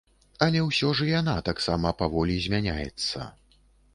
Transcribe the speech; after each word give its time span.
Але 0.43 0.61
ўсё 0.67 0.87
ж 0.99 1.05
і 1.09 1.09
яна 1.19 1.35
таксама 1.51 1.93
паволі 2.01 2.37
змяняецца. 2.47 3.29